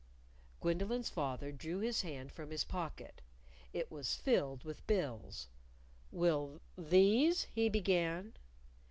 [0.61, 3.21] Gwendolyn's father drew his hand from his pocket.
[3.71, 5.45] It was filled with bills.
[6.11, 8.33] "Will these?" he began.